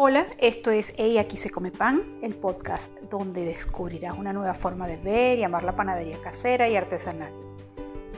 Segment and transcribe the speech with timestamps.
[0.00, 4.86] Hola, esto es Ella aquí se come pan, el podcast donde descubrirás una nueva forma
[4.86, 7.32] de ver y amar la panadería casera y artesanal.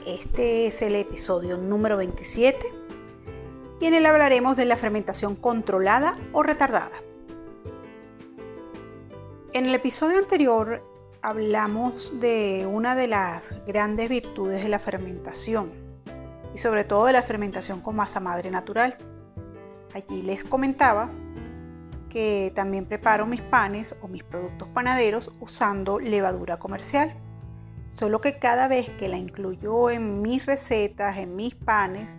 [0.05, 2.59] Este es el episodio número 27
[3.79, 7.01] y en él hablaremos de la fermentación controlada o retardada.
[9.51, 10.83] En el episodio anterior
[11.23, 15.71] hablamos de una de las grandes virtudes de la fermentación
[16.53, 18.97] y sobre todo de la fermentación con masa madre natural.
[19.95, 21.09] Allí les comentaba
[22.11, 27.13] que también preparo mis panes o mis productos panaderos usando levadura comercial.
[27.85, 32.09] Solo que cada vez que la incluyo en mis recetas, en mis panes,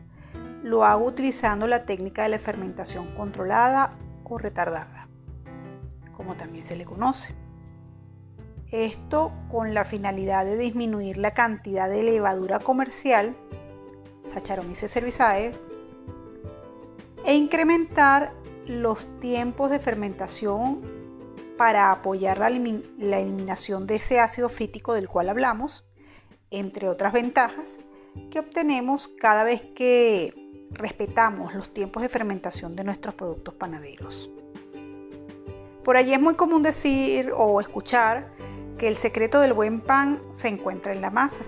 [0.62, 3.92] lo hago utilizando la técnica de la fermentación controlada
[4.24, 5.08] o retardada,
[6.16, 7.34] como también se le conoce.
[8.70, 13.36] Esto con la finalidad de disminuir la cantidad de levadura comercial,
[14.24, 15.52] Saccharomyces cerevisiae,
[17.24, 18.32] e incrementar
[18.66, 20.80] los tiempos de fermentación
[21.56, 25.84] para apoyar la, eliminación de ese ácido fítico del cual hablamos,
[26.50, 27.78] entre otras ventajas
[28.30, 30.34] que obtenemos cada vez que
[30.70, 34.30] respetamos los tiempos de fermentación de nuestros productos panaderos.
[35.84, 38.32] Por allí es muy común decir o escuchar
[38.78, 41.44] que el secreto del buen pan se encuentra en la masa.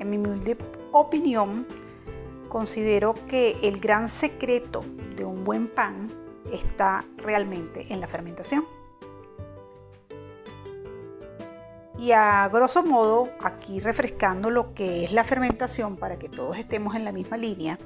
[0.00, 0.56] En mi humilde
[0.92, 1.66] opinión,
[2.48, 4.84] considero que el gran secreto
[5.16, 8.64] de un buen pan está realmente en la fermentación.
[11.98, 16.96] Y a grosso modo, aquí refrescando lo que es la fermentación para que todos estemos
[16.96, 17.78] en la misma línea,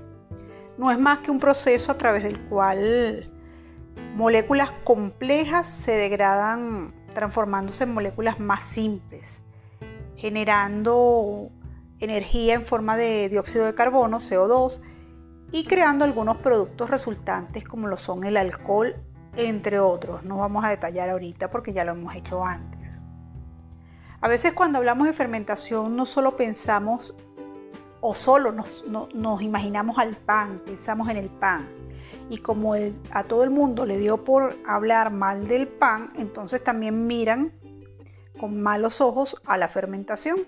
[0.76, 3.30] no es más que un proceso a través del cual
[4.14, 9.42] moléculas complejas se degradan transformándose en moléculas más simples,
[10.16, 11.50] generando
[12.00, 14.80] energía en forma de dióxido de carbono, CO2,
[15.50, 18.96] y creando algunos productos resultantes como lo son el alcohol,
[19.36, 20.24] entre otros.
[20.24, 23.00] No vamos a detallar ahorita porque ya lo hemos hecho antes.
[24.20, 27.14] A veces cuando hablamos de fermentación no solo pensamos
[28.00, 28.84] o solo nos,
[29.41, 31.69] imaginamos al pan, pensamos en el pan.
[32.30, 32.75] Y como
[33.10, 37.53] a todo el mundo le dio por hablar mal del pan, entonces también miran
[38.38, 40.38] con malos ojos a la fermentación.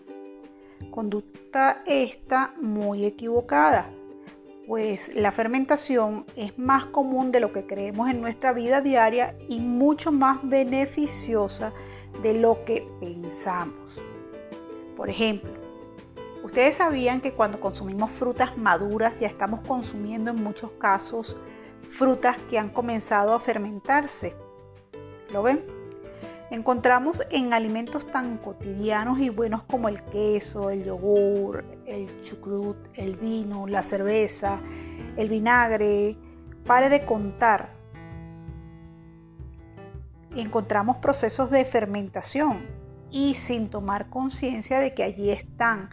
[0.91, 3.91] Conducta esta muy equivocada
[4.71, 9.59] pues la fermentación es más común de lo que creemos en nuestra vida diaria y
[9.59, 11.73] mucho más beneficiosa
[12.23, 14.01] de lo que pensamos.
[14.97, 15.51] Por ejemplo,
[16.45, 21.37] ustedes sabían que cuando consumimos frutas maduras ya estamos consumiendo en muchos casos
[21.83, 24.37] frutas que han comenzado a fermentarse.
[25.33, 25.80] ¿Lo ven?
[26.51, 33.17] Encontramos en alimentos tan cotidianos y buenos como el queso, el yogur, el chucrut, el
[33.17, 34.61] vino, la cerveza,
[35.17, 36.17] el vinagre.
[36.67, 37.73] Pare de contar.
[40.37, 42.67] Encontramos procesos de fermentación
[43.11, 45.91] y sin tomar conciencia de que allí están.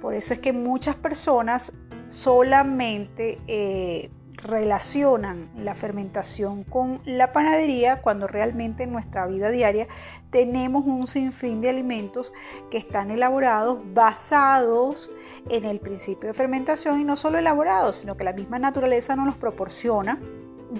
[0.00, 1.72] Por eso es que muchas personas
[2.08, 9.88] solamente eh, relacionan la fermentación con la panadería cuando realmente en nuestra vida diaria
[10.30, 12.32] tenemos un sinfín de alimentos
[12.70, 15.10] que están elaborados basados
[15.48, 19.26] en el principio de fermentación y no solo elaborados, sino que la misma naturaleza nos
[19.26, 20.20] los proporciona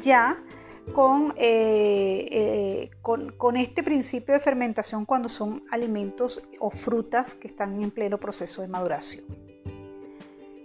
[0.03, 0.37] ya
[0.93, 7.49] con, eh, eh, con, con, este principio de fermentación cuando son alimentos o frutas que
[7.49, 9.25] están en pleno proceso de maduración.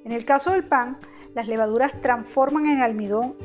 [0.04, 1.00] En el caso del pan,
[1.34, 3.36] las levaduras transforman el almidón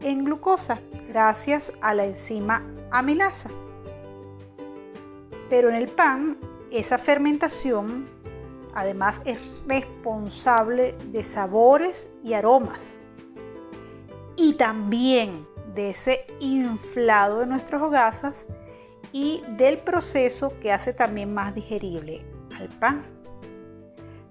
[0.00, 3.50] en glucosa gracias a la enzima amilasa.
[5.48, 6.36] Pero en el pan,
[6.70, 8.08] esa fermentación
[8.74, 12.98] además es responsable de sabores y aromas.
[14.36, 18.46] Y también de ese inflado de nuestras hogazas
[19.12, 22.24] y del proceso que hace también más digerible
[22.56, 23.17] al pan.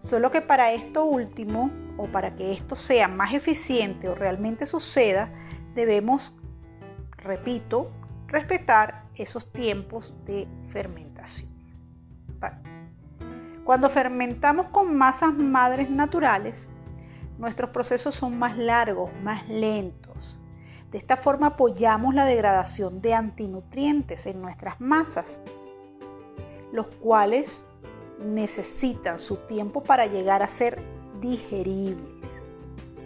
[0.08, 5.30] Solo que para esto último o para que esto sea más eficiente o realmente suceda,
[5.76, 6.34] debemos,
[7.18, 7.92] repito,
[8.26, 11.50] respetar esos tiempos de fermentación.
[13.66, 16.70] Cuando fermentamos con masas madres naturales,
[17.38, 20.40] nuestros procesos son más largos, más lentos.
[20.90, 25.42] De esta forma apoyamos la degradación de antinutrientes en nuestras masas,
[26.72, 27.62] los cuales
[28.20, 30.82] necesitan su tiempo para llegar a ser
[31.22, 32.44] digeribles.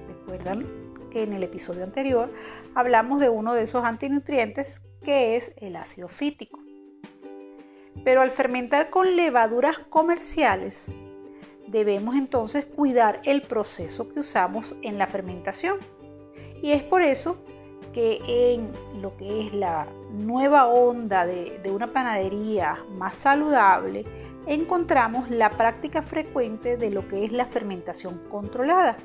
[0.08, 0.66] Recuerdan
[1.10, 2.32] que en el episodio anterior
[2.76, 6.60] hablamos de uno de esos antinutrientes que es el ácido fítico.
[8.04, 10.92] Pero al fermentar con levaduras comerciales,
[11.68, 15.78] debemos entonces cuidar el proceso que usamos en la fermentación.
[16.62, 17.44] Y es por eso
[17.96, 18.72] en
[19.02, 24.06] lo que es la nueva onda de, de una panadería más saludable,
[24.48, 28.98] encontramos la práctica frecuente de lo que es la fermentación controlada,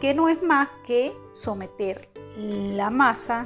[0.00, 3.44] que no es más que someter la masa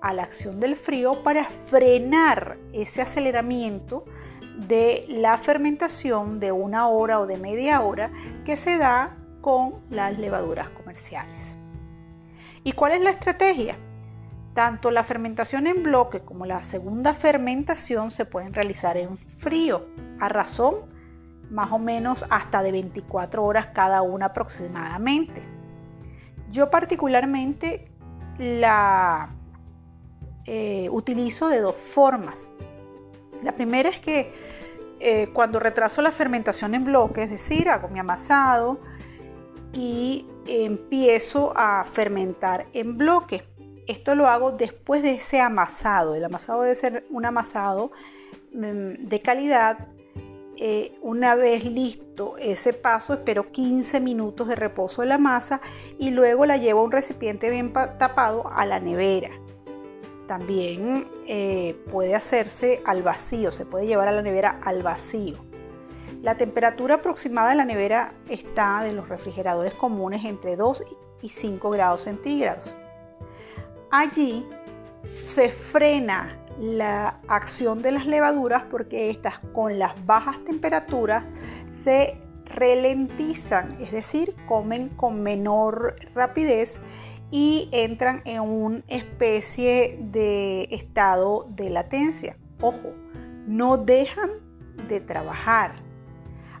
[0.00, 4.04] a la acción del frío para frenar ese aceleramiento
[4.56, 8.10] de la fermentación de una hora o de media hora
[8.44, 11.56] que se da con las levaduras comerciales.
[12.64, 13.76] ¿Y cuál es la estrategia?
[14.54, 19.86] Tanto la fermentación en bloque como la segunda fermentación se pueden realizar en frío,
[20.20, 20.92] a razón
[21.50, 25.42] más o menos hasta de 24 horas cada una aproximadamente.
[26.50, 27.90] Yo particularmente
[28.38, 29.30] la
[30.44, 32.50] eh, utilizo de dos formas.
[33.42, 34.32] La primera es que
[35.00, 38.80] eh, cuando retraso la fermentación en bloque, es decir, hago mi amasado
[39.72, 43.44] y empiezo a fermentar en bloque.
[43.86, 46.14] Esto lo hago después de ese amasado.
[46.14, 47.90] El amasado debe ser un amasado
[48.52, 49.88] mm, de calidad.
[50.56, 55.60] Eh, una vez listo ese paso, espero 15 minutos de reposo de la masa
[55.98, 59.30] y luego la llevo a un recipiente bien tapado a la nevera.
[60.28, 65.38] También eh, puede hacerse al vacío, se puede llevar a la nevera al vacío.
[66.22, 70.84] La temperatura aproximada de la nevera está de los refrigeradores comunes entre 2
[71.22, 72.72] y 5 grados centígrados.
[73.94, 74.48] Allí
[75.02, 81.24] se frena la acción de las levaduras porque estas con las bajas temperaturas
[81.70, 86.80] se ralentizan, es decir, comen con menor rapidez
[87.30, 92.38] y entran en una especie de estado de latencia.
[92.62, 92.94] Ojo,
[93.46, 94.30] no dejan
[94.88, 95.74] de trabajar.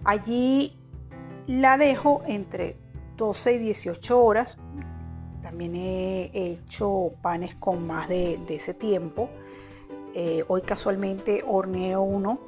[0.04, 0.78] Allí
[1.46, 2.76] la dejo entre
[3.16, 4.58] 12 y 18 horas
[5.52, 9.28] también he hecho panes con más de, ese tiempo.
[10.14, 12.40] Eh, hoy casualmente horneo uno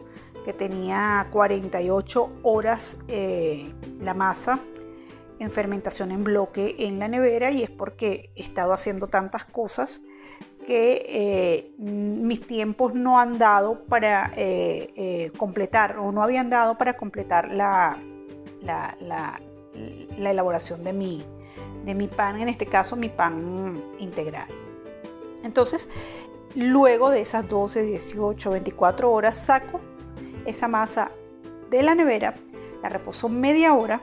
[0.42, 4.58] que tenía 48 horas eh, la masa
[5.38, 10.00] en fermentación en bloque en la nevera y es porque he estado haciendo tantas cosas
[10.66, 14.32] que eh, mis tiempos no han dado para
[15.36, 17.98] completar o no habían dado para completar la,
[18.62, 19.40] la
[20.30, 21.24] elaboración de mi,
[21.84, 24.48] de mi pan, en este caso mi pan integral.
[25.42, 25.88] Entonces,
[26.54, 29.80] luego de esas 12, 18, 24 horas, saco
[30.46, 31.10] esa masa
[31.70, 32.34] de la nevera,
[32.82, 34.00] la reposo media hora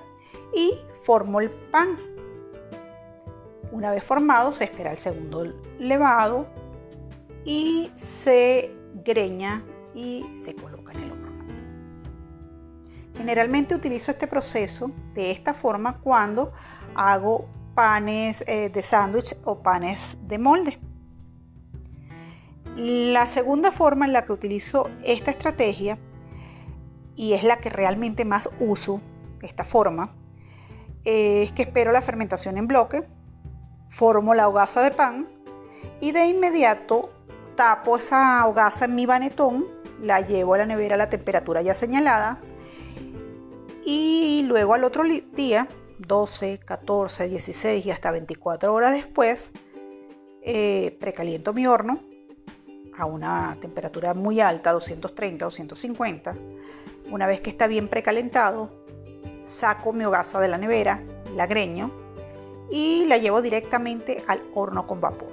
[0.53, 1.97] y formo el pan.
[3.71, 5.45] Una vez formado, se espera el segundo
[5.79, 6.45] levado
[7.45, 9.63] y se greña
[9.95, 11.31] y se coloca en el horno.
[13.15, 16.51] Generalmente utilizo este proceso de esta forma cuando
[16.95, 20.79] hago panes eh, de sándwich o panes de molde.
[22.75, 25.97] La segunda forma en la que utilizo esta estrategia,
[27.15, 29.01] y es la que realmente más uso,
[29.41, 30.15] esta forma,
[31.03, 33.07] es que espero la fermentación en bloque,
[33.89, 35.27] formo la hogaza de pan
[35.99, 37.09] y de inmediato
[37.55, 39.65] tapo esa hogaza en mi banetón,
[40.01, 42.39] la llevo a la nevera a la temperatura ya señalada
[43.83, 45.67] y luego al otro día
[46.07, 49.51] 12, 14, 16 y hasta 24 horas después,
[50.41, 51.99] eh, precaliento mi horno
[52.97, 56.35] a una temperatura muy alta, 230, 250.
[57.11, 58.69] Una vez que está bien precalentado,
[59.43, 61.03] saco mi hogaza de la nevera,
[61.35, 61.91] la greño
[62.69, 65.29] y la llevo directamente al horno con vapor.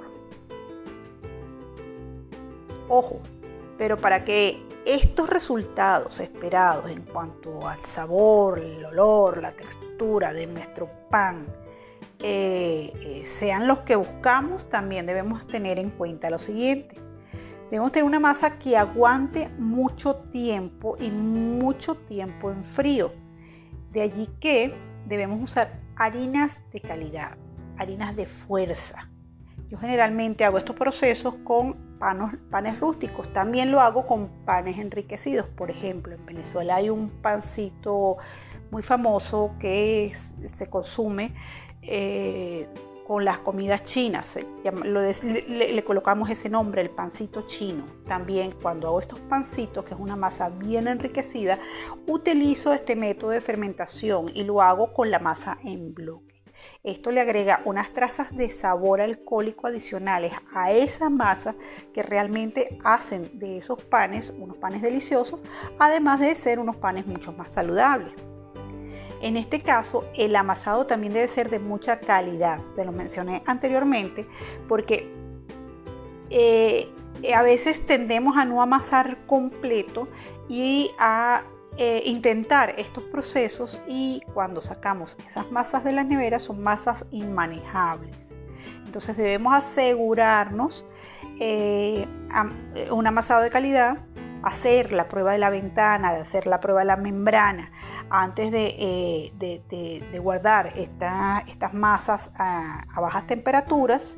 [2.88, 3.20] Ojo,
[3.76, 10.46] pero para que estos resultados esperados en cuanto al sabor, el olor, la textura de
[10.46, 11.46] nuestro pan
[12.20, 16.96] eh, eh, sean los que buscamos, también debemos tener en cuenta lo siguiente.
[17.70, 23.12] Debemos tener una masa que aguante mucho tiempo y mucho tiempo en frío.
[23.90, 24.74] De allí que
[25.06, 27.36] debemos usar harinas de calidad,
[27.76, 29.10] harinas de fuerza.
[29.68, 33.32] Yo generalmente hago estos procesos con panes rústicos.
[33.32, 35.46] También lo hago con panes enriquecidos.
[35.46, 38.16] Por ejemplo, en Venezuela hay un pancito
[38.70, 40.12] muy famoso que
[40.54, 41.34] se consume
[41.82, 42.68] eh,
[43.06, 44.38] con las comidas chinas.
[44.62, 47.84] le, le, colocamos ese nombre, el pancito chino.
[48.06, 51.58] También cuando hago estos pancitos, que es una masa bien enriquecida,
[52.06, 56.37] utilizo este método de fermentación y lo hago con la masa en bloque.
[56.84, 61.56] Esto le agrega unas trazas de sabor alcohólico adicionales a esa masa
[61.92, 65.40] que realmente hacen de esos panes unos panes deliciosos,
[65.78, 68.12] además de ser unos panes mucho más saludables.
[69.20, 74.28] En este caso, el amasado también debe ser de mucha calidad, se lo mencioné anteriormente,
[74.68, 75.12] porque
[76.30, 76.88] eh,
[77.34, 80.06] a veces tendemos a no amasar completo
[80.48, 81.42] y a
[81.78, 88.36] eh, intentar estos procesos y cuando sacamos esas masas de la nevera son masas inmanejables.
[88.84, 90.84] Entonces debemos asegurarnos
[91.40, 92.06] eh,
[92.90, 93.98] un amasado de calidad,
[94.42, 97.70] hacer la prueba de la ventana, hacer la prueba de la membrana
[98.10, 98.74] antes de,
[99.38, 104.16] eh, guardar estas masas a, bajas temperaturas,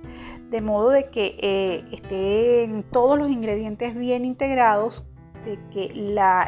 [0.50, 5.04] de modo de que eh, estén todos los ingredientes bien integrados,
[5.44, 5.92] de que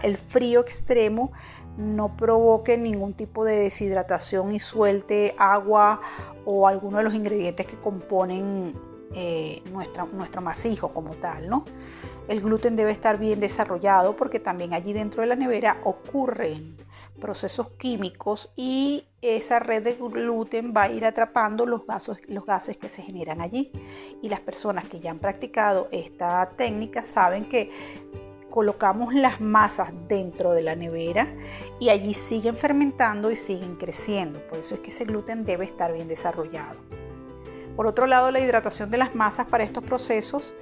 [0.03, 1.33] el frío extremo
[1.77, 6.01] no provoque ningún tipo de deshidratación y suelte agua
[6.45, 8.75] o alguno de los ingredientes que componen
[9.15, 11.65] eh, nuestro masijo como tal, ¿no?
[12.29, 16.77] El gluten debe estar bien desarrollado porque también allí dentro de la nevera ocurren
[17.21, 22.77] procesos químicos y esa red de gluten va a ir atrapando los gases, los gases
[22.77, 23.71] que se generan allí.
[24.23, 27.71] Y las personas que ya han practicado esta técnica saben que
[28.53, 31.27] colocamos las masas dentro de la nevera
[31.81, 34.47] y allí siguen fermentando y siguen creciendo.
[34.47, 36.79] Por eso es que ese gluten debe estar bien desarrollado.
[37.75, 40.53] Por otro lado, la hidratación de las masas para estos procesos,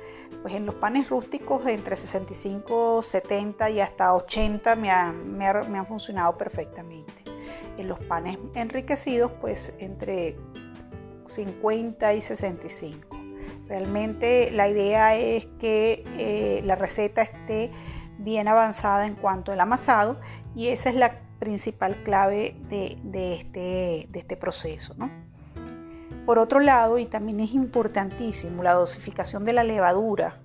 [0.43, 6.39] pues en los panes rústicos de entre 65, 70 y hasta 80 me, han funcionado
[6.39, 7.25] perfectamente.
[7.77, 10.37] En los panes enriquecidos, pues entre
[11.27, 13.10] 50 y 65.
[13.71, 17.71] Realmente la idea es que eh, la receta esté
[18.19, 20.19] bien avanzada en cuanto al amasado
[20.57, 22.97] y esa es la principal clave de,
[23.37, 24.97] este, este proceso.
[24.99, 25.09] ¿no?
[26.27, 30.41] Por otro lado, y también es importantísimo, la dosificación de la levadura.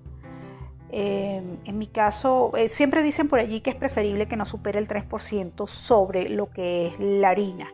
[0.92, 4.78] Eh, en mi caso, eh, siempre dicen por allí que es preferible que no supere
[4.78, 7.66] el 3% sobre lo que es la harina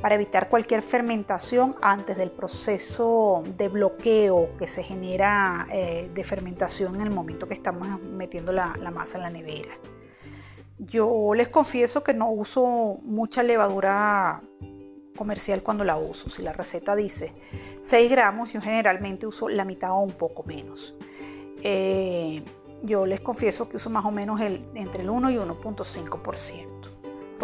[0.00, 6.96] para evitar cualquier fermentación antes del proceso de bloqueo que se genera eh, de fermentación
[6.96, 9.74] en el momento que estamos metiendo la, masa en la nevera.
[10.78, 14.42] Yo les confieso que no uso mucha levadura
[15.16, 16.28] comercial cuando la uso.
[16.28, 17.32] Si la receta dice
[17.80, 20.94] 6 gramos, yo generalmente uso la mitad o un poco menos.
[21.62, 22.42] Eh,
[22.82, 26.73] yo les confieso que uso más o menos entre el 1 y 1.5%.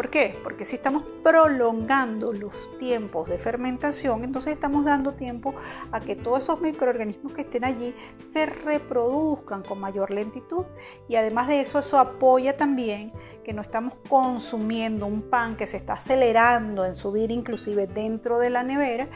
[0.00, 0.34] ¿Por qué?
[0.42, 5.54] Porque si estamos prolongando los tiempos de fermentación, entonces estamos dando tiempo
[5.92, 10.64] a que todos esos microorganismos que estén allí se reproduzcan con mayor lentitud.
[11.06, 13.12] Y además de eso, eso apoya también
[13.44, 18.48] que no estamos consumiendo un pan que se está acelerando en subir inclusive dentro de
[18.48, 19.06] la nevera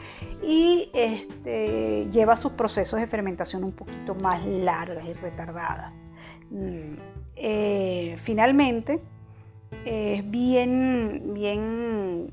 [0.43, 6.05] y este, lleva sus procesos de fermentación un poquito más largas y retardadas.
[6.51, 6.93] Mm,
[7.37, 9.01] eh, finalmente,
[9.83, 12.31] es bien, bien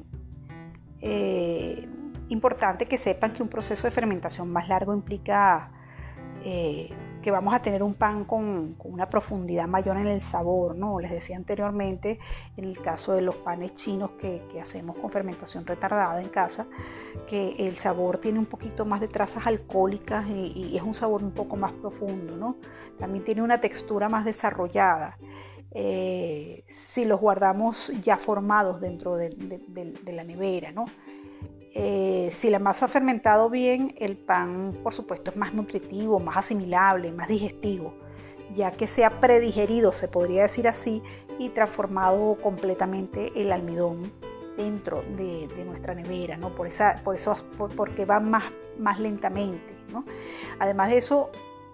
[1.00, 1.88] eh,
[2.28, 5.70] importante que sepan que un proceso de fermentación más largo implica
[6.44, 6.90] eh,
[7.22, 10.98] que vamos a tener un pan con, una profundidad mayor en el sabor, ¿no?
[10.98, 12.18] Les decía anteriormente,
[12.56, 16.66] en el caso de los panes chinos que, hacemos con fermentación retardada en casa,
[17.26, 21.32] que el sabor tiene un poquito más de trazas alcohólicas y, es un sabor un
[21.32, 22.56] poco más profundo, ¿no?
[22.98, 25.16] También tiene una textura más desarrollada.
[25.74, 29.30] Eh, si los guardamos ya formados dentro de,
[30.12, 30.84] la nevera, ¿no?
[31.74, 36.36] Eh, si la masa ha fermentado bien, el pan, por supuesto, es más nutritivo, más
[36.36, 37.94] asimilable, más digestivo,
[38.54, 41.02] ya que se ha predigerido, se podría decir así,
[41.38, 44.12] y transformado completamente el almidón
[44.58, 46.54] dentro de, nuestra nevera, ¿no?
[46.54, 47.34] Por, esa, por eso,
[47.74, 48.44] porque va más,
[48.78, 50.04] más lentamente, ¿no?
[50.58, 51.30] Además de eso,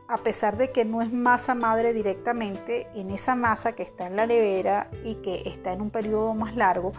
[0.09, 4.17] a pesar de que no es masa madre directamente, en esa masa que está en
[4.17, 6.93] la nevera y que está en un periodo más largo,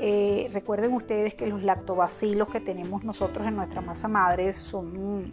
[0.00, 5.30] eh, recuerden ustedes que los lactobacilos que tenemos nosotros en nuestra masa madre son,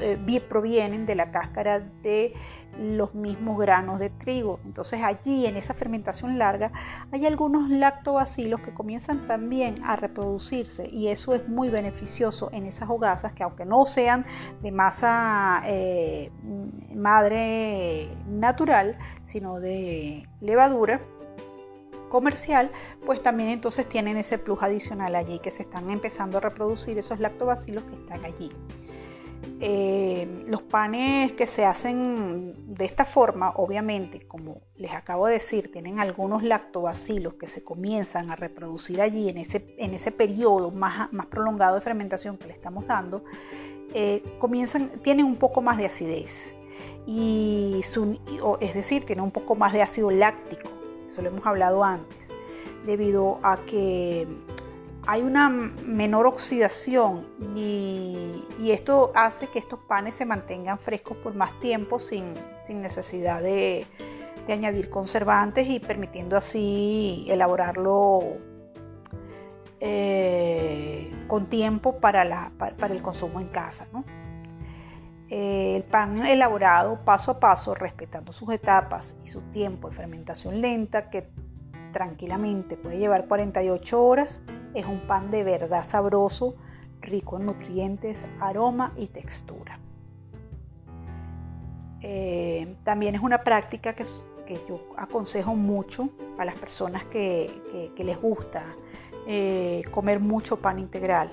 [0.00, 2.34] eh, provienen de la cáscara de
[2.78, 4.60] los mismos granos de trigo.
[4.64, 6.72] Entonces allí en esa fermentación larga
[7.10, 12.88] hay algunos lactobacilos que comienzan también a reproducirse y eso es muy beneficioso en esas
[12.88, 14.24] hogazas que aunque no sean
[14.62, 16.30] de masa eh,
[16.94, 21.00] madre natural, sino de levadura,
[22.12, 22.70] comercial,
[23.06, 27.18] pues también entonces tienen ese plus adicional allí que se están empezando a reproducir esos
[27.18, 28.52] lactobacilos que están allí.
[29.60, 35.72] Eh, los panes que se hacen de esta forma, obviamente, como les acabo de decir,
[35.72, 41.10] tienen algunos lactobacilos que se comienzan a reproducir allí en ese, en ese periodo más,
[41.12, 43.24] más prolongado de fermentación que le estamos dando,
[43.94, 46.54] eh, comienzan, tienen un poco más de acidez.
[47.06, 47.80] Y
[48.60, 50.71] es decir, tienen un poco más de ácido láctico
[51.12, 52.26] eso lo hemos hablado antes,
[52.86, 54.26] debido a que
[55.06, 61.58] hay una menor oxidación y, esto hace que estos panes se mantengan frescos por más
[61.60, 62.32] tiempo sin,
[62.68, 63.86] necesidad de,
[64.48, 68.38] añadir conservantes y permitiendo así elaborarlo
[69.80, 73.86] eh, con tiempo para, para, el consumo en casa.
[73.94, 74.21] Eh,
[75.32, 81.08] el pan elaborado paso a paso, respetando sus etapas y su tiempo de fermentación lenta,
[81.08, 81.30] que
[81.90, 84.42] tranquilamente puede llevar 48 horas,
[84.74, 86.56] es un pan de verdad sabroso,
[87.00, 89.78] rico en nutrientes, aroma y textura.
[92.02, 94.04] Eh, también es una práctica que,
[94.68, 98.64] yo aconsejo mucho a las personas que, les gusta
[99.26, 101.30] eh, comer mucho pan integral.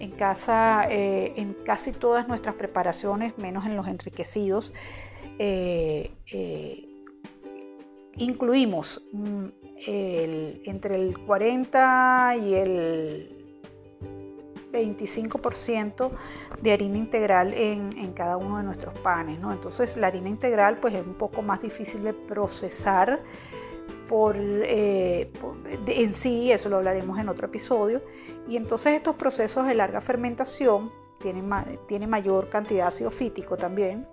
[0.00, 4.72] En casa, eh, en casi todas nuestras preparaciones, menos en los enriquecidos,
[8.16, 9.44] incluimos mm,
[9.86, 13.38] entre el 40 y el
[14.72, 16.10] 25%
[16.60, 19.38] de harina integral en, cada uno de nuestros panes.
[19.38, 23.20] Entonces la harina integral pues, es un poco más difícil de procesar
[24.10, 25.30] eh,
[25.86, 28.02] en sí, eso lo hablaremos en otro episodio.
[28.48, 34.06] Y entonces estos procesos de larga fermentación tiene, mayor cantidad de ácido fítico también.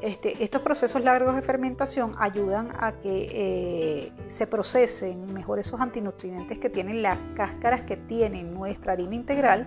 [0.00, 6.58] Este, estos procesos largos de fermentación ayudan a que eh, se procesen mejor esos antinutrientes
[6.58, 9.66] que tienen las cáscaras que tiene nuestra harina integral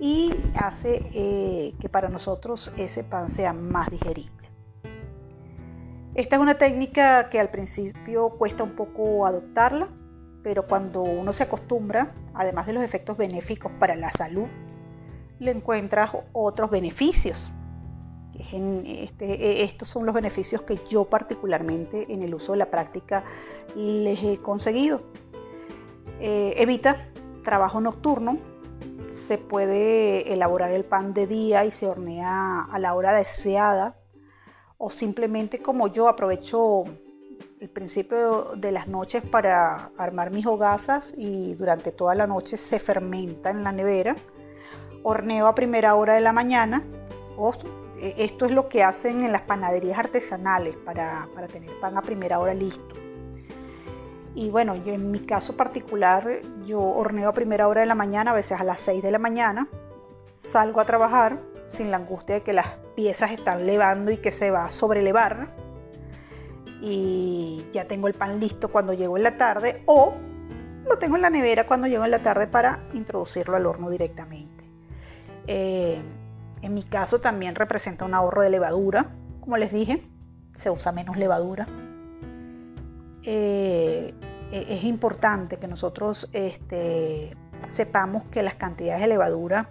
[0.00, 4.45] y hace eh, que para nosotros ese pan sea más digerible.
[6.16, 9.86] Esta es una técnica que al principio cuesta un poco adoptarla,
[10.42, 14.46] pero cuando uno se acostumbra, además de los efectos benéficos para la salud,
[15.38, 17.52] le encuentras otros beneficios.
[18.32, 23.22] Este, e, estos son los beneficios que yo particularmente en el uso de la práctica
[23.74, 25.02] les he conseguido.
[26.18, 26.96] Eh, evita
[27.44, 28.38] trabajo nocturno,
[29.10, 33.96] se puede elaborar el pan de día y se hornea a la hora deseada
[34.78, 36.84] o simplemente como yo aprovecho
[37.60, 42.78] el principio de las noches para armar mis hogazas y durante toda la noche se
[42.78, 44.14] fermenta en la nevera
[45.06, 46.82] horneo a primera hora de la mañana.
[47.98, 52.40] Eh, esto es lo que hacen en las panaderías artesanales para, tener pan a primera
[52.40, 52.96] hora listo.
[54.34, 58.32] Y bueno, yo en mi caso particular, yo horneo a primera hora de la mañana,
[58.32, 59.68] a veces a las 6 de la mañana.
[60.28, 64.50] Salgo a trabajar sin la angustia de que las piezas están levando y que se
[64.50, 65.54] va a sobrelevar.
[66.80, 70.14] Y ya tengo el pan listo cuando llego en la tarde o
[70.88, 74.64] lo tengo en la nevera cuando llego en la tarde para introducirlo al horno directamente.
[75.46, 76.00] Eh,
[76.62, 80.02] en mi caso también representa un ahorro de levadura, como les dije,
[80.56, 81.66] se usa menos levadura.
[83.22, 84.14] Eh,
[84.50, 87.36] e-, es importante que nosotros este,
[87.70, 89.70] sepamos que las cantidades de levadura,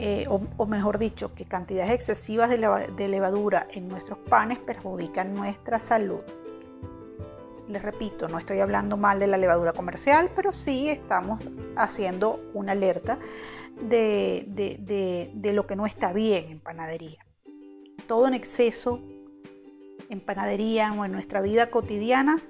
[0.00, 6.22] eh, o, mejor dicho, que cantidades excesivas de, levadura en nuestros panes perjudican nuestra salud.
[7.68, 11.42] Les repito, no estoy hablando mal de la levadura comercial, pero sí estamos
[11.76, 13.18] haciendo una alerta
[13.80, 17.24] de, lo que no está bien en panadería.
[18.06, 19.00] Todo en exceso
[20.08, 22.40] en panadería o en nuestra vida cotidiana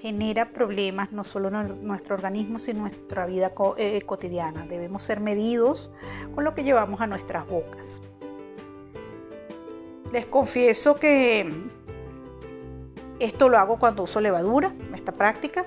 [0.00, 4.66] genera problemas no solo en nuestro organismo, sino en nuestra vida eh, cotidiana.
[4.66, 5.90] Debemos ser medidos
[6.34, 8.02] con lo que llevamos a nuestras bocas.
[10.12, 11.50] Les confieso que
[13.18, 15.66] esto lo hago cuando uso levadura, esta práctica,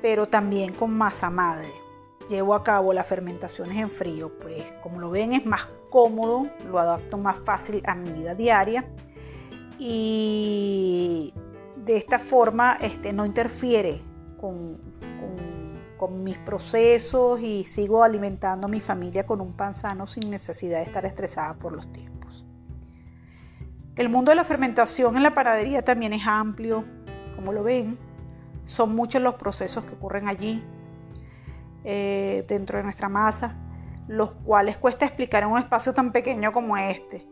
[0.00, 1.84] pero también con masa madre
[2.28, 6.78] llevo a cabo las fermentaciones en frío, pues como lo ven es más cómodo, lo
[6.78, 8.86] adapto más fácil a mi vida diaria
[9.78, 11.34] y
[11.84, 14.02] de esta forma este, no interfiere
[14.40, 14.78] con,
[15.98, 20.80] con, mis procesos y sigo alimentando a mi familia con un pan sano sin necesidad
[20.80, 22.44] de estar estresada por los tiempos.
[23.96, 26.84] El mundo de la fermentación en la panadería también es amplio,
[27.36, 27.96] como lo ven,
[28.66, 30.62] son muchos los procesos que ocurren allí,
[31.84, 33.56] eh, dentro de nuestra masa,
[34.08, 37.26] los cuales cuesta explicar en un espacio tan pequeño como este.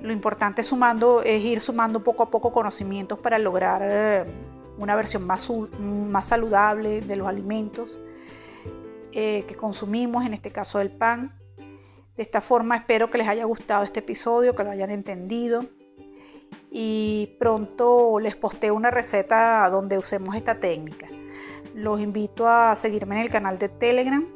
[0.00, 4.24] Lo importante sumando, es ir sumando poco a poco conocimientos para lograr eh,
[4.78, 7.98] una versión más, más saludable de los alimentos
[9.12, 11.38] eh, que consumimos, en este caso del pan.
[12.16, 15.64] De esta forma espero que les haya gustado este episodio, que lo hayan entendido
[16.70, 21.08] y pronto les posteo una receta donde usemos esta técnica.
[21.74, 24.26] Los invito a seguirme en el canal de Telegram,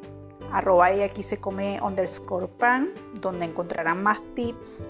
[0.51, 4.81] arroba y aquí se come underscore pan, donde encontrarán más tips,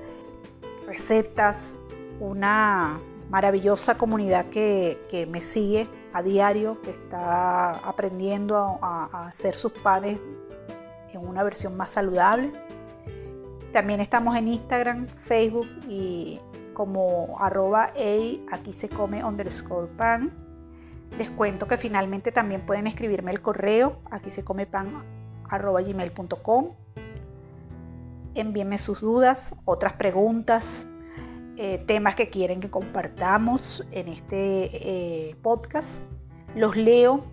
[0.85, 1.75] recetas,
[2.19, 10.19] una maravillosa comunidad que, me sigue a diario, que está aprendiendo a, hacer sus panes
[11.11, 12.51] en una versión más saludable.
[13.73, 16.39] También estamos en Instagram, Facebook y
[16.73, 20.31] como arroba a aquí se come underscore pan.
[21.17, 25.03] Les cuento que finalmente también pueden escribirme el correo, aquí se come pan
[25.49, 26.75] gmail.com.
[28.35, 30.85] Envíenme sus dudas, otras preguntas,
[31.57, 34.69] eh, temas que quieren que compartamos en este
[35.29, 36.01] eh, podcast.
[36.55, 37.23] Los leo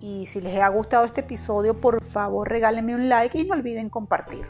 [0.00, 3.90] y si les ha gustado este episodio, por favor regálenme un like y no olviden
[3.90, 4.46] compartir.